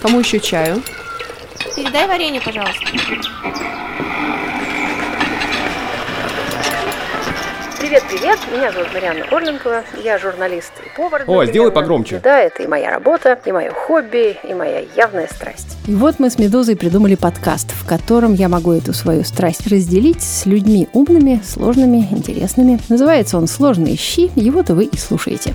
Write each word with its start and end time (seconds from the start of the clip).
Кому 0.00 0.20
еще 0.20 0.40
чаю? 0.40 0.82
Передай 1.76 2.06
варенье, 2.06 2.40
пожалуйста. 2.40 2.86
Привет, 7.90 8.04
привет. 8.08 8.38
Меня 8.52 8.70
зовут 8.70 8.94
Марьяна 8.94 9.24
Орленкова. 9.32 9.82
Я 10.04 10.16
журналист 10.16 10.70
и 10.78 10.96
повар. 10.96 11.24
О, 11.26 11.44
сделай 11.44 11.72
погромче. 11.72 12.20
Да, 12.22 12.38
это 12.38 12.62
и 12.62 12.68
моя 12.68 12.88
работа, 12.88 13.36
и 13.44 13.50
мое 13.50 13.72
хобби, 13.72 14.36
и 14.48 14.54
моя 14.54 14.84
явная 14.96 15.26
страсть. 15.26 15.76
И 15.88 15.94
вот 15.96 16.20
мы 16.20 16.30
с 16.30 16.38
Медузой 16.38 16.76
придумали 16.76 17.16
подкаст, 17.16 17.72
в 17.72 17.84
котором 17.84 18.34
я 18.34 18.48
могу 18.48 18.70
эту 18.70 18.92
свою 18.92 19.24
страсть 19.24 19.66
разделить 19.66 20.22
с 20.22 20.46
людьми 20.46 20.88
умными, 20.92 21.42
сложными, 21.44 22.06
интересными. 22.12 22.78
Называется 22.88 23.36
он 23.36 23.48
«Сложные 23.48 23.96
щи», 23.96 24.30
его-то 24.36 24.76
вы 24.76 24.84
и 24.84 24.96
слушаете. 24.96 25.52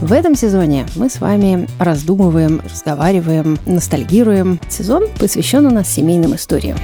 В 0.00 0.12
этом 0.12 0.34
сезоне 0.34 0.86
мы 0.96 1.08
с 1.08 1.20
вами 1.20 1.68
раздумываем, 1.78 2.62
разговариваем, 2.68 3.60
ностальгируем. 3.66 4.58
Сезон 4.68 5.06
посвящен 5.20 5.64
у 5.66 5.70
нас 5.70 5.88
семейным 5.88 6.34
историям. 6.34 6.78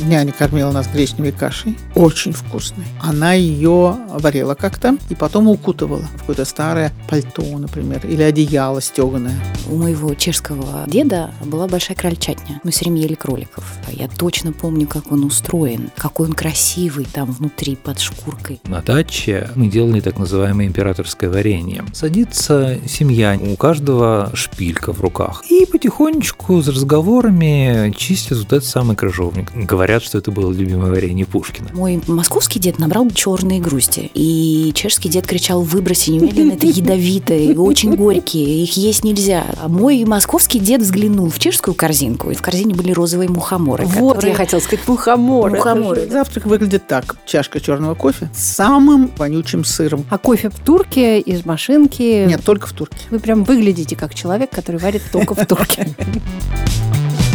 Няня 0.00 0.32
кормила 0.32 0.72
нас 0.72 0.88
гречневой 0.88 1.32
кашей, 1.32 1.76
очень 1.94 2.32
вкусной. 2.32 2.84
Она 3.00 3.34
ее 3.34 3.96
варила 4.08 4.54
как-то 4.54 4.96
и 5.08 5.14
потом 5.14 5.48
укутывала 5.48 6.02
в 6.02 6.20
какое-то 6.20 6.44
старое 6.44 6.92
пальто, 7.08 7.42
например, 7.58 8.00
или 8.04 8.22
одеяло 8.22 8.80
стеганое. 8.80 9.38
У 9.68 9.76
моего 9.76 10.14
чешского 10.14 10.84
деда 10.86 11.30
была 11.44 11.68
большая 11.68 11.96
крольчатня. 11.96 12.60
Мы 12.64 12.70
все 12.70 12.86
время 12.86 13.02
ели 13.02 13.14
кроликов. 13.14 13.64
Я 13.88 14.08
точно 14.08 14.52
помню, 14.52 14.86
как 14.86 15.12
он 15.12 15.24
устроен, 15.24 15.90
какой 15.96 16.28
он 16.28 16.32
красивый 16.32 17.04
там 17.04 17.32
внутри, 17.32 17.76
под 17.76 18.00
шкуркой. 18.00 18.60
На 18.64 18.80
даче 18.80 19.50
мы 19.54 19.68
делали 19.68 20.00
так 20.00 20.18
называемое 20.18 20.66
императорское 20.66 21.30
варенье. 21.30 21.84
Садится 21.92 22.78
семья, 22.86 23.38
у 23.40 23.56
каждого 23.56 24.30
шпилька 24.34 24.92
в 24.92 25.00
руках. 25.00 25.44
И 25.50 25.66
потихонечку 25.66 26.62
с 26.62 26.68
разговорами 26.68 27.92
чистят 27.96 28.38
вот 28.38 28.52
этот 28.52 28.64
самый 28.64 28.96
крыжовник. 28.96 29.52
Говорят, 29.90 30.04
что 30.04 30.18
это 30.18 30.30
было 30.30 30.52
любимое 30.52 30.88
варенье 30.88 31.26
Пушкина. 31.26 31.70
Мой 31.72 32.00
московский 32.06 32.60
дед 32.60 32.78
набрал 32.78 33.10
черные 33.10 33.58
грусти. 33.58 34.08
И 34.14 34.70
чешский 34.72 35.08
дед 35.08 35.26
кричал, 35.26 35.62
выброси 35.62 36.10
немедленно, 36.10 36.52
это 36.52 36.68
ядовитые, 36.68 37.58
очень 37.58 37.96
горькие, 37.96 38.62
их 38.62 38.76
есть 38.76 39.02
нельзя. 39.02 39.44
А 39.60 39.66
мой 39.66 40.04
московский 40.04 40.60
дед 40.60 40.82
взглянул 40.82 41.28
в 41.28 41.40
чешскую 41.40 41.74
корзинку, 41.74 42.30
и 42.30 42.34
в 42.36 42.40
корзине 42.40 42.72
были 42.72 42.92
розовые 42.92 43.28
мухоморы. 43.28 43.84
Вот, 43.84 44.14
которые- 44.14 44.30
я 44.30 44.36
хотела 44.36 44.60
сказать, 44.60 44.86
мухоморы. 44.86 45.56
Мухоморы. 45.56 46.08
Завтрак 46.08 46.46
выглядит 46.46 46.86
так. 46.86 47.16
Чашка 47.26 47.60
черного 47.60 47.96
кофе 47.96 48.30
с 48.32 48.44
самым 48.44 49.10
вонючим 49.18 49.64
сыром. 49.64 50.04
А 50.08 50.18
кофе 50.18 50.50
в 50.50 50.60
турке 50.60 51.18
из 51.18 51.44
машинки. 51.44 52.26
Нет, 52.28 52.44
только 52.44 52.68
в 52.68 52.72
Турке. 52.74 52.96
Вы 53.10 53.18
прям 53.18 53.42
выглядите 53.42 53.96
как 53.96 54.14
человек, 54.14 54.50
который 54.50 54.76
варит 54.80 55.02
только 55.10 55.34
в 55.34 55.44
турке. 55.46 55.88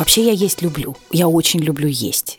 Вообще 0.00 0.24
я 0.24 0.32
есть 0.32 0.62
люблю. 0.62 0.96
Я 1.10 1.28
очень 1.28 1.60
люблю 1.60 1.86
есть. 1.86 2.38